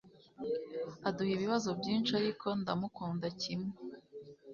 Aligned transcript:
aduha 1.07 1.31
ibibazo 1.37 1.69
byinshi, 1.79 2.11
ariko 2.21 2.47
ndamukunda 2.61 3.25
kimwe 3.41 3.73